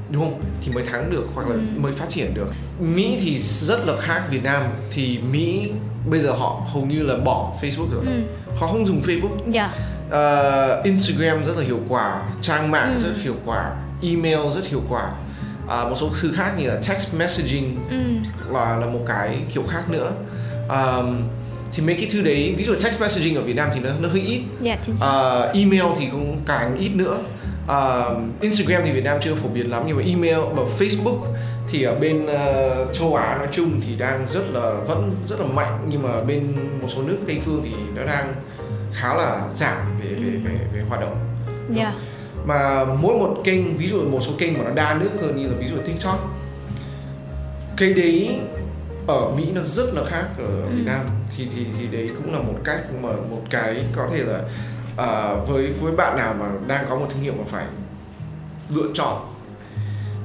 [0.09, 1.61] đúng không thì mới thắng được hoặc là ừ.
[1.77, 2.47] mới phát triển được
[2.79, 5.71] mỹ thì rất là khác việt nam thì mỹ
[6.05, 8.21] bây giờ họ hầu như là bỏ facebook rồi ừ.
[8.57, 9.71] họ không dùng facebook yeah.
[10.11, 10.77] Dạ.
[10.77, 13.03] uh, instagram rất là hiệu quả trang mạng ừ.
[13.03, 15.11] rất hiệu quả email rất hiệu quả
[15.65, 18.29] uh, một số thứ khác như là text messaging ừ.
[18.53, 20.11] là là một cái kiểu khác nữa
[20.69, 21.21] um,
[21.73, 24.09] thì mấy cái thứ đấy ví dụ text messaging ở Việt Nam thì nó nó
[24.09, 27.17] hơi ít yeah, uh, email thì cũng càng ít nữa
[27.65, 31.19] uh, Instagram thì Việt Nam chưa phổ biến lắm nhưng mà email và Facebook
[31.69, 35.45] thì ở bên uh, châu Á nói chung thì đang rất là vẫn rất là
[35.45, 38.33] mạnh nhưng mà bên một số nước Tây phương thì nó đang
[38.93, 41.15] khá là giảm về về về về hoạt động.
[41.75, 41.93] Yeah.
[41.93, 41.93] Dạ.
[42.45, 45.47] Mà mỗi một kênh ví dụ một số kênh mà nó đa nước hơn như
[45.47, 46.41] là ví dụ TikTok
[47.77, 48.39] cái đấy
[49.07, 50.69] ở Mỹ nó rất là khác ở ừ.
[50.75, 50.99] Việt Nam
[51.37, 54.39] thì thì thì đấy cũng là một cách mà một cái có thể là
[54.93, 57.65] uh, với với bạn nào mà đang có một thương hiệu mà phải
[58.69, 59.27] lựa chọn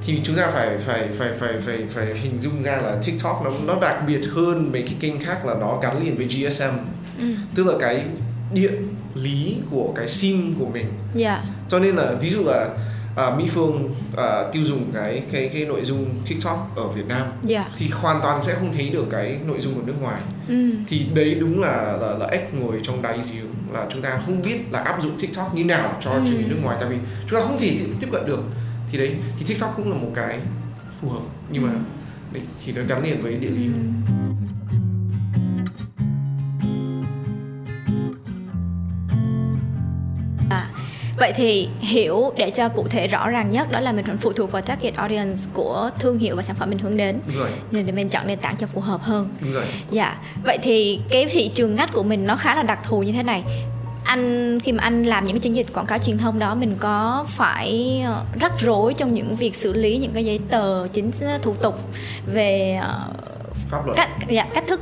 [0.05, 3.51] thì chúng ta phải phải phải phải phải phải hình dung ra là TikTok nó
[3.65, 6.77] nó đặc biệt hơn mấy cái kênh khác là nó gắn liền với GSM
[7.19, 7.27] ừ.
[7.55, 8.03] tức là cái
[8.53, 8.71] địa
[9.15, 10.95] lý của cái sim của mình yeah.
[11.15, 11.43] Dạ.
[11.69, 12.69] cho nên là ví dụ là
[13.17, 14.19] uh, Mỹ Phương uh,
[14.51, 17.31] tiêu dùng cái cái cái nội dung TikTok ở Việt Nam yeah.
[17.43, 17.65] Dạ.
[17.77, 20.71] thì hoàn toàn sẽ không thấy được cái nội dung của nước ngoài ừ.
[20.87, 24.41] thì đấy đúng là là, là ếch ngồi trong đáy giếng là chúng ta không
[24.41, 26.21] biết là áp dụng TikTok như nào cho ừ.
[26.27, 28.43] truyền hình nước ngoài tại vì chúng ta không thể tiếp cận được
[28.91, 30.39] thì đấy thì TikTok cũng là một cái
[31.01, 31.71] phù hợp nhưng mà
[32.33, 34.26] đấy, thì nó gắn liền với địa lý ừ.
[41.17, 44.33] Vậy thì hiểu để cho cụ thể rõ ràng nhất đó là mình phải phụ
[44.33, 47.19] thuộc vào target audience của thương hiệu và sản phẩm mình hướng đến.
[47.27, 47.49] Đúng rồi.
[47.71, 49.29] Nên để mình chọn nền tảng cho phù hợp hơn.
[49.41, 49.65] Đúng rồi.
[49.91, 50.17] Dạ.
[50.43, 53.23] Vậy thì cái thị trường ngách của mình nó khá là đặc thù như thế
[53.23, 53.43] này
[54.07, 56.75] anh khi mà anh làm những cái chiến dịch quảng cáo truyền thông đó mình
[56.79, 61.11] có phải ờ, rắc rối trong những việc xử lý những cái giấy tờ chính
[61.41, 61.79] thủ tục
[62.33, 63.09] về ờ,
[63.69, 64.81] pháp luật cách dạ, cách thức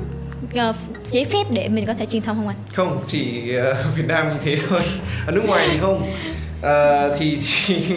[0.70, 0.76] uh,
[1.12, 2.58] giấy phép để mình có thể truyền thông không anh?
[2.74, 4.82] Không, chỉ uh, Việt Nam như thế thôi.
[5.26, 6.14] Ở nước ngoài thì không.
[6.60, 7.96] Uh, thì, thì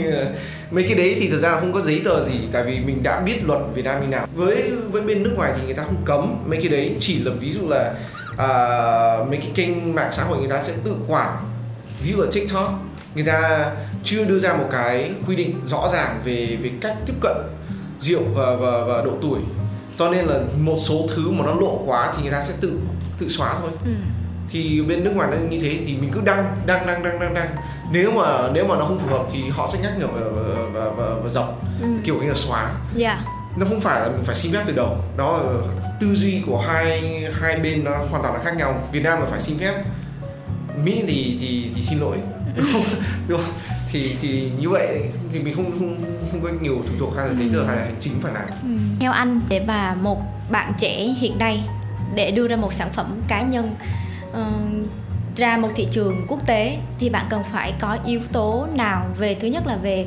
[0.70, 3.20] mấy cái đấy thì thực ra không có giấy tờ gì tại vì mình đã
[3.20, 4.26] biết luật Việt Nam như nào.
[4.34, 7.32] Với với bên nước ngoài thì người ta không cấm mấy cái đấy chỉ là
[7.40, 7.94] ví dụ là
[8.32, 11.36] uh, mấy cái kênh mạng xã hội người ta sẽ tự quản.
[12.02, 13.70] Ví dụ là TikTok người ta
[14.04, 17.36] chưa đưa ra một cái quy định rõ ràng về về cách tiếp cận
[18.00, 19.40] rượu và và, và độ tuổi
[19.98, 22.78] cho nên là một số thứ mà nó lộ quá thì người ta sẽ tự
[23.18, 23.90] tự xóa thôi ừ.
[24.50, 27.34] thì bên nước ngoài nó như thế thì mình cứ đăng đăng đăng đăng đăng
[27.34, 27.48] đăng
[27.92, 30.20] nếu mà nếu mà nó không phù hợp thì họ sẽ nhắc nhở và
[30.72, 31.88] và và, và dọc ừ.
[32.04, 32.74] kiểu như là xóa yeah.
[32.96, 33.20] Dạ.
[33.56, 35.60] nó không phải là mình phải xin phép từ đầu đó là
[36.00, 39.26] tư duy của hai hai bên nó hoàn toàn là khác nhau Việt Nam là
[39.26, 39.74] phải xin phép
[40.84, 42.16] Mỹ thì thì thì xin lỗi
[42.56, 42.82] đúng không?
[43.28, 43.77] đúng không?
[43.92, 45.96] Thì thì như vậy thì mình không không
[46.30, 48.48] không có nhiều thủ tục hay là giấy tờ hay là hành chính phải làm
[48.62, 48.82] ừ.
[49.00, 51.64] theo anh để mà một bạn trẻ hiện nay
[52.14, 53.76] để đưa ra một sản phẩm cá nhân
[54.30, 54.88] uh,
[55.36, 59.34] ra một thị trường quốc tế thì bạn cần phải có yếu tố nào về
[59.34, 60.06] thứ nhất là về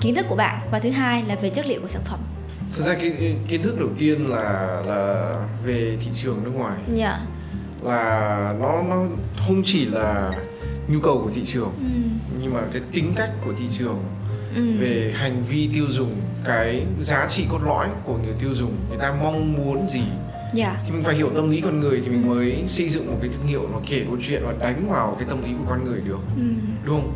[0.00, 2.20] kiến thức của bạn và thứ hai là về chất liệu của sản phẩm
[2.76, 7.08] thực ra cái kiến thức đầu tiên là là về thị trường nước ngoài dạ
[7.08, 7.20] yeah.
[7.82, 9.04] là nó nó
[9.46, 10.32] không chỉ là
[10.88, 12.28] nhu cầu của thị trường ừ.
[12.42, 14.04] nhưng mà cái tính cách của thị trường
[14.56, 14.62] ừ.
[14.78, 18.98] về hành vi tiêu dùng cái giá trị cốt lõi của người tiêu dùng người
[18.98, 20.54] ta mong muốn gì yeah.
[20.54, 20.82] Dạ.
[20.84, 23.30] thì mình phải hiểu tâm lý con người thì mình mới xây dựng một cái
[23.32, 26.00] thương hiệu nó kể câu chuyện và đánh vào cái tâm lý của con người
[26.00, 26.42] được ừ.
[26.84, 27.14] đúng không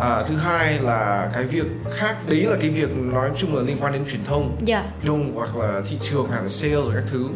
[0.00, 3.76] à, thứ hai là cái việc khác đấy là cái việc nói chung là liên
[3.80, 4.84] quan đến truyền thông yeah.
[4.84, 4.84] Dạ.
[5.04, 5.34] đúng không?
[5.34, 7.28] hoặc là thị trường là sale rồi các thứ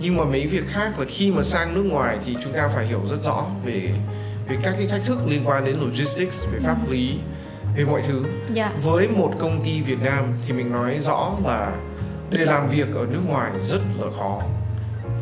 [0.00, 2.86] nhưng mà mấy việc khác là khi mà sang nước ngoài thì chúng ta phải
[2.86, 3.92] hiểu rất rõ về
[4.48, 7.18] về các cái thách thức liên quan đến logistics về pháp lý
[7.76, 8.54] về mọi thứ yeah.
[8.54, 8.72] Dạ.
[8.82, 11.76] với một công ty Việt Nam thì mình nói rõ là
[12.30, 14.42] để làm việc ở nước ngoài rất là khó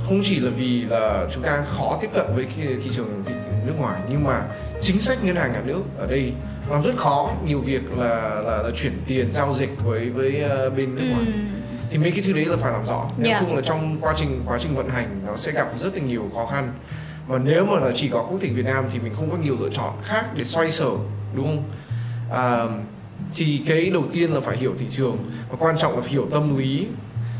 [0.06, 3.34] không chỉ là vì là chúng ta khó tiếp cận với cái thị trường thị
[3.44, 4.42] trường nước ngoài nhưng mà
[4.80, 6.32] chính sách ngân hàng nhà nước ở đây
[6.70, 10.76] làm rất khó nhiều việc là là, là chuyển tiền giao dịch với với uh,
[10.76, 11.32] bên nước ngoài ừ.
[11.90, 13.42] thì mấy cái thứ đấy là phải làm rõ nếu yeah.
[13.42, 13.46] Dạ.
[13.46, 16.30] không là trong quá trình quá trình vận hành nó sẽ gặp rất là nhiều
[16.34, 16.72] khó khăn
[17.28, 19.56] mà nếu mà là chỉ có quốc tịch Việt Nam thì mình không có nhiều
[19.60, 20.90] lựa chọn khác để xoay sở
[21.34, 21.64] đúng không
[22.30, 22.64] à,
[23.34, 25.18] thì cái đầu tiên là phải hiểu thị trường
[25.50, 26.86] và quan trọng là phải hiểu tâm lý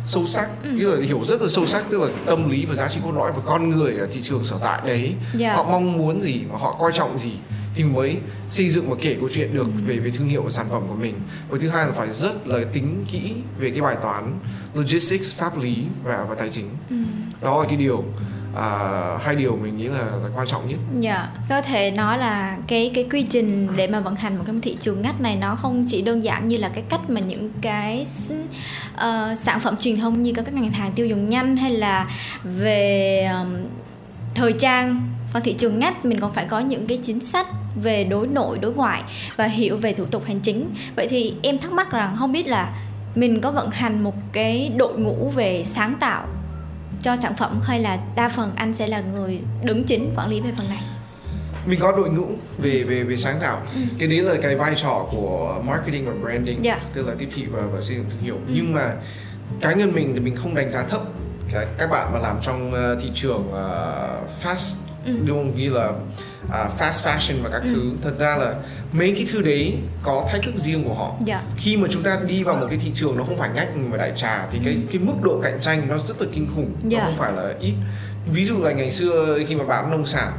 [0.06, 0.76] sâu sắc ừ.
[0.80, 3.12] tức là hiểu rất là sâu sắc tức là tâm lý và giá trị cốt
[3.12, 5.34] lõi và con người ở thị trường sở tại đấy yeah.
[5.34, 5.54] Dạ.
[5.54, 7.32] họ mong muốn gì và họ coi trọng gì
[7.74, 10.66] thì mới xây dựng và kể câu chuyện được về về thương hiệu và sản
[10.70, 11.14] phẩm của mình
[11.48, 14.38] và thứ hai là phải rất là tính kỹ về cái bài toán
[14.74, 16.96] logistics pháp lý và và tài chính ừ.
[17.40, 18.04] đó là cái điều
[18.56, 20.78] à, hai điều mình nghĩ là, là quan trọng nhất.
[21.00, 24.56] Dạ, có thể nói là cái cái quy trình để mà vận hành một cái
[24.62, 27.50] thị trường ngách này nó không chỉ đơn giản như là cái cách mà những
[27.60, 28.06] cái
[28.94, 32.10] uh, sản phẩm truyền thông như các ngành hàng tiêu dùng nhanh hay là
[32.44, 33.56] về um,
[34.34, 37.46] thời trang còn thị trường ngách mình còn phải có những cái chính sách
[37.82, 39.02] về đối nội đối ngoại
[39.36, 42.48] và hiểu về thủ tục hành chính vậy thì em thắc mắc rằng không biết
[42.48, 42.76] là
[43.14, 46.26] mình có vận hành một cái đội ngũ về sáng tạo
[47.06, 50.40] cho sản phẩm hay là đa phần anh sẽ là người đứng chính quản lý
[50.40, 50.82] về phần này
[51.66, 52.26] mình có đội ngũ
[52.58, 53.80] về về về sáng tạo ừ.
[53.98, 56.78] cái đấy là cái vai trò của marketing và branding yeah.
[56.82, 56.88] Dạ.
[56.94, 58.52] tức là tiếp thị và, và xây dựng thương hiệu ừ.
[58.54, 58.94] nhưng mà
[59.60, 61.00] cá nhân mình thì mình không đánh giá thấp
[61.52, 63.54] cái các bạn mà làm trong uh, thị trường uh,
[64.42, 64.74] fast
[65.06, 65.34] ừ.
[65.56, 67.70] như là uh, fast fashion và các ừ.
[67.74, 68.54] thứ thật ra là
[68.92, 71.26] mấy cái thứ đấy có thách thức riêng của họ yeah.
[71.26, 71.42] Dạ.
[71.56, 73.96] khi mà chúng ta đi vào một cái thị trường nó không phải ngách mà
[73.96, 74.80] đại trà thì cái ừ.
[74.92, 76.92] cái mức độ cạnh tranh nó rất là kinh khủng yeah.
[76.92, 77.04] nó dạ.
[77.04, 77.74] không phải là ít
[78.26, 80.32] ví dụ là ngày xưa khi mà bán nông sản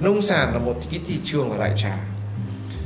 [0.00, 1.96] nông sản là một cái thị trường ở đại trà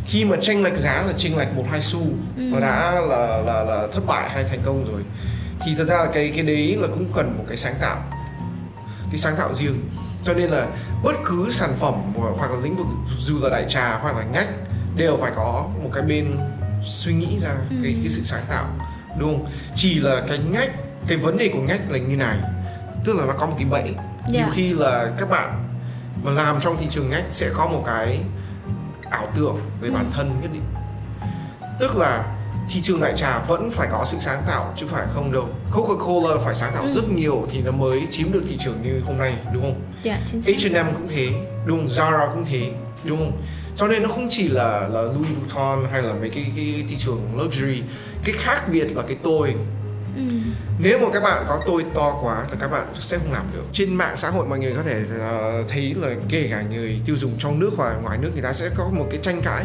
[0.07, 2.01] khi mà tranh lệch giá là tranh lệch một hai xu
[2.37, 2.43] ừ.
[2.43, 5.03] nó đã là là là thất bại hay thành công rồi
[5.65, 8.03] thì thật ra là cái cái đấy là cũng cần một cái sáng tạo
[9.11, 9.81] cái sáng tạo riêng
[10.27, 10.67] cho nên là
[11.03, 12.87] bất cứ sản phẩm hoặc là lĩnh vực
[13.19, 14.49] dù là đại trà hoặc là ngách
[14.97, 16.37] đều phải có một cái bên
[16.85, 17.77] suy nghĩ ra ừ.
[17.83, 18.65] cái cái sự sáng tạo
[19.19, 20.71] đúng không chỉ là cái ngách
[21.09, 22.39] cái vấn đề của ngách là như này
[23.05, 23.97] tức là nó có một cái bẫy yeah.
[24.29, 24.53] nhiều dạ.
[24.55, 25.65] khi là các bạn
[26.23, 28.21] mà làm trong thị trường ngách sẽ có một cái
[29.11, 29.95] ảo tưởng về ừ.
[29.95, 30.65] bản thân nhất định
[31.81, 32.36] tức là
[32.69, 36.39] thị trường đại trà vẫn phải có sự sáng tạo chứ phải không đâu Coca-Cola
[36.39, 36.89] phải sáng tạo ừ.
[36.89, 39.81] rất nhiều thì nó mới chiếm được thị trường như hôm nay đúng không?
[40.03, 41.29] Dạ, H&M cũng thế,
[41.67, 41.89] đúng không?
[41.89, 42.71] Zara cũng thế,
[43.05, 43.43] đúng không?
[43.77, 46.97] Cho nên nó không chỉ là là Louis Vuitton hay là mấy cái cái thị
[46.99, 47.83] trường luxury,
[48.25, 49.55] cái khác biệt là cái tôi.
[50.17, 50.23] Ừ.
[50.79, 53.63] Nếu mà các bạn có tôi to quá thì các bạn sẽ không làm được.
[53.73, 57.17] Trên mạng xã hội mọi người có thể uh, thấy là kể cả người tiêu
[57.17, 59.65] dùng trong nước và ngoài nước người ta sẽ có một cái tranh cãi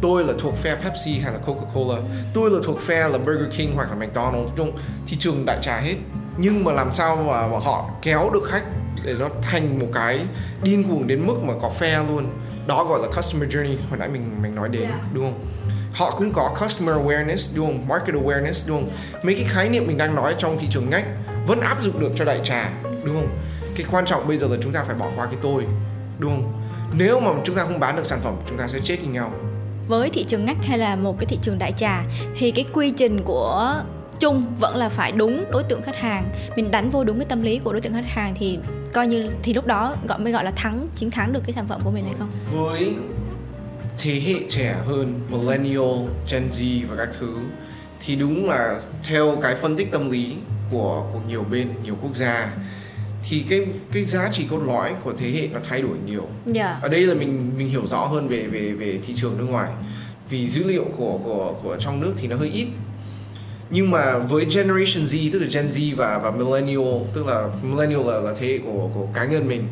[0.00, 1.96] tôi là thuộc phe Pepsi hay là Coca-Cola.
[2.34, 4.48] Tôi là thuộc phe là Burger King hoặc là McDonald's.
[4.56, 4.72] Trong
[5.06, 5.94] thị trường đại trà hết.
[6.38, 8.64] Nhưng mà làm sao mà, họ kéo được khách
[9.04, 10.20] để nó thành một cái
[10.62, 12.26] điên cuồng đến mức mà có phe luôn.
[12.66, 15.00] Đó gọi là customer journey hồi nãy mình mình nói đến yeah.
[15.14, 15.46] đúng không?
[15.92, 17.88] Họ cũng có customer awareness đúng không?
[17.88, 18.90] Market awareness đúng không?
[19.22, 21.04] Mấy cái khái niệm mình đang nói trong thị trường ngách
[21.46, 22.70] vẫn áp dụng được cho đại trà
[23.04, 23.38] đúng không?
[23.76, 25.66] Cái quan trọng bây giờ là chúng ta phải bỏ qua cái tôi
[26.18, 26.62] đúng không?
[26.98, 29.32] Nếu mà chúng ta không bán được sản phẩm chúng ta sẽ chết như nhau
[29.90, 32.04] với thị trường ngách hay là một cái thị trường đại trà,
[32.36, 33.82] thì cái quy trình của
[34.18, 36.30] chung vẫn là phải đúng đối tượng khách hàng.
[36.56, 38.58] Mình đánh vô đúng cái tâm lý của đối tượng khách hàng thì
[38.92, 41.68] coi như thì lúc đó gọi, mới gọi là thắng, chiến thắng được cái sản
[41.68, 42.30] phẩm của mình hay không?
[42.52, 42.94] Với
[43.98, 47.38] thế hệ trẻ hơn, millennial, gen z và các thứ,
[48.04, 50.34] thì đúng là theo cái phân tích tâm lý
[50.70, 52.52] của của nhiều bên, nhiều quốc gia
[53.28, 56.28] thì cái cái giá trị cốt lõi của thế hệ nó thay đổi nhiều.
[56.46, 56.56] Yeah.
[56.56, 56.78] Dạ.
[56.82, 59.70] Ở đây là mình mình hiểu rõ hơn về về về thị trường nước ngoài.
[60.28, 62.66] Vì dữ liệu của của của trong nước thì nó hơi ít.
[63.70, 68.06] Nhưng mà với generation Z tức là Gen Z và và millennial tức là millennial
[68.06, 69.68] là là thế hệ của của cá nhân mình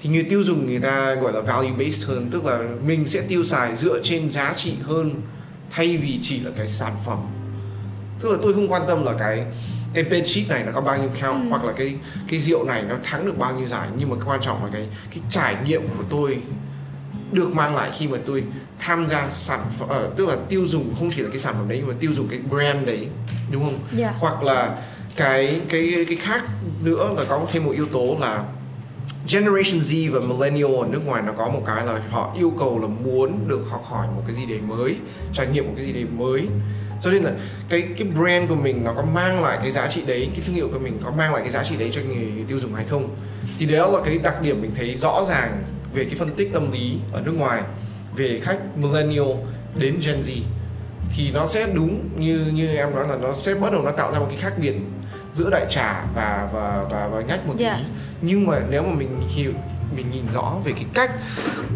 [0.00, 3.22] thì người tiêu dùng người ta gọi là value based hơn tức là mình sẽ
[3.28, 5.14] tiêu xài dựa trên giá trị hơn
[5.70, 7.18] thay vì chỉ là cái sản phẩm
[8.20, 9.44] tức là tôi không quan tâm là cái
[9.94, 11.48] cái bên sheet này nó có bao nhiêu count ừ.
[11.50, 11.94] hoặc là cái
[12.28, 14.88] cái rượu này nó thắng được bao nhiêu giải nhưng mà quan trọng là cái
[15.10, 16.42] cái trải nghiệm của tôi
[17.32, 18.44] được mang lại khi mà tôi
[18.78, 21.68] tham gia sản phẩm uh, tức là tiêu dùng không chỉ là cái sản phẩm
[21.68, 23.08] đấy nhưng mà tiêu dùng cái brand đấy
[23.50, 23.98] đúng không yeah.
[23.98, 24.14] Dạ.
[24.18, 24.82] hoặc là
[25.16, 26.44] cái cái cái khác
[26.82, 28.44] nữa là có thêm một yếu tố là
[29.32, 32.78] Generation Z và Millennial ở nước ngoài nó có một cái là họ yêu cầu
[32.78, 34.96] là muốn được học hỏi một cái gì đấy mới
[35.32, 36.48] trải nghiệm một cái gì đấy mới.
[37.00, 37.30] Cho nên là
[37.68, 40.54] cái cái brand của mình nó có mang lại cái giá trị đấy cái thương
[40.54, 42.74] hiệu của mình có mang lại cái giá trị đấy cho người, người tiêu dùng
[42.74, 43.16] hay không?
[43.58, 45.62] Thì đó là cái đặc điểm mình thấy rõ ràng
[45.94, 47.62] về cái phân tích tâm lý ở nước ngoài
[48.16, 49.28] về khách millennial
[49.74, 50.32] đến Gen Z.
[51.16, 54.12] Thì nó sẽ đúng như như em nói là nó sẽ bắt đầu nó tạo
[54.12, 54.74] ra một cái khác biệt
[55.34, 57.76] giữa đại trà và và và, và nhách một yeah.
[57.76, 57.90] tí dạ.
[58.22, 59.52] nhưng mà nếu mà mình hiểu
[59.96, 61.10] mình nhìn rõ về cái cách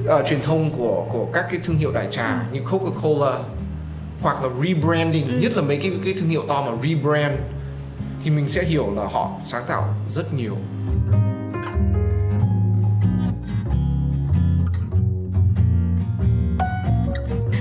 [0.05, 3.39] uh, truyền thông của của các cái thương hiệu đại trà như Coca-Cola
[4.21, 5.39] hoặc là rebranding ừ.
[5.43, 7.35] nhất là mấy cái cái thương hiệu to mà rebrand
[8.25, 10.57] thì mình sẽ hiểu là họ sáng tạo rất nhiều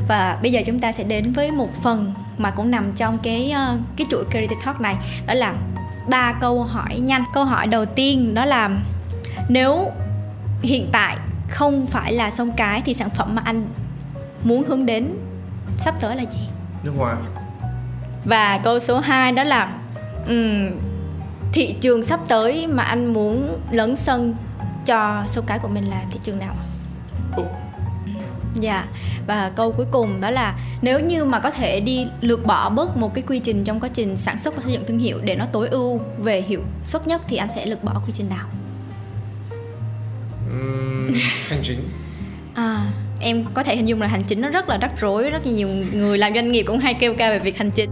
[0.08, 3.54] và bây giờ chúng ta sẽ đến với một phần mà cũng nằm trong cái
[3.74, 5.54] uh, cái chuỗi Creative Talk này đó là
[6.08, 7.24] ba câu hỏi nhanh.
[7.34, 8.70] Câu hỏi đầu tiên đó là
[9.50, 9.92] nếu
[10.62, 11.18] hiện tại
[11.50, 13.68] không phải là sông cái thì sản phẩm mà anh
[14.44, 15.08] muốn hướng đến
[15.78, 16.48] sắp tới là gì?
[16.84, 17.16] Nước hoa
[18.26, 19.72] và câu số 2 đó là
[20.28, 20.72] um,
[21.54, 24.36] thị trường sắp tới mà anh muốn lấn sân
[24.86, 26.56] cho sông cái của mình là thị trường nào?
[27.36, 27.67] Úc
[28.60, 28.86] Dạ
[29.28, 32.98] và câu cuối cùng đó là nếu như mà có thể đi lược bỏ bớt
[32.98, 35.36] một cái quy trình trong quá trình sản xuất và xây dựng thương hiệu để
[35.36, 38.48] nó tối ưu về hiệu suất nhất thì anh sẽ lược bỏ quy trình nào?
[40.50, 41.14] uhm,
[41.50, 41.90] hành chính.
[42.56, 45.46] À, em có thể hình dung là hành chính nó rất là rắc rối, rất
[45.46, 47.90] là nhiều người làm doanh nghiệp cũng hay kêu ca về việc hành chính.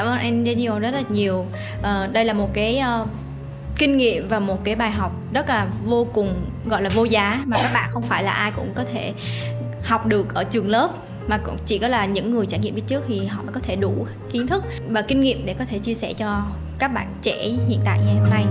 [0.00, 1.46] Cảm ơn anh Daniel rất là nhiều.
[1.82, 3.08] À, đây là một cái uh,
[3.78, 6.34] kinh nghiệm và một cái bài học rất là vô cùng
[6.66, 9.12] gọi là vô giá mà các bạn không phải là ai cũng có thể
[9.84, 10.90] học được ở trường lớp
[11.28, 13.60] mà cũng chỉ có là những người trải nghiệm đi trước thì họ mới có
[13.60, 16.42] thể đủ kiến thức và kinh nghiệm để có thể chia sẻ cho
[16.78, 18.44] các bạn trẻ hiện tại ngày hôm nay